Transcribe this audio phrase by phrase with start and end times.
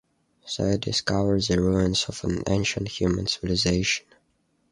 [0.57, 4.07] They discover the ruins of an ancient human civilization.